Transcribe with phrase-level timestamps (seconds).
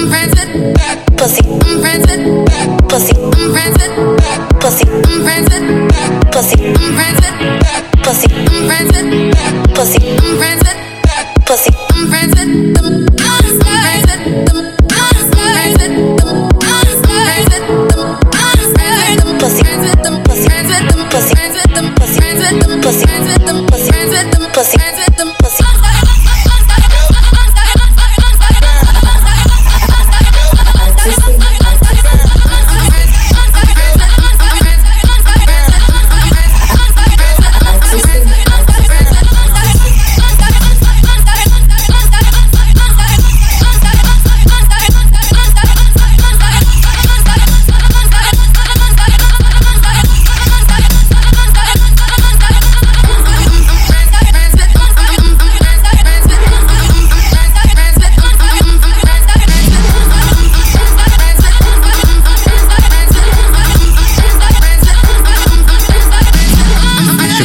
[0.00, 1.42] I'm friends with pussy.
[1.46, 3.20] I'm friends with pussy.
[3.20, 3.92] I'm friends with
[4.58, 4.88] pussy.
[4.88, 6.56] I'm friends with pussy.
[6.72, 7.36] I'm friends with
[8.02, 8.28] pussy.
[8.32, 10.00] I'm friends with pussy.
[10.16, 11.72] I'm friends with pussy.
[11.90, 12.99] I'm friends with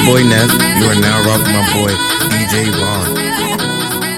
[0.06, 0.52] boy Nev.
[0.80, 1.92] You are now rocking my boy
[2.30, 4.15] DJ Ron.